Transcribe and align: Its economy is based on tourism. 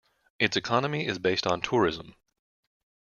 Its 0.39 0.57
economy 0.57 1.05
is 1.05 1.19
based 1.19 1.45
on 1.45 1.61
tourism. 1.61 2.15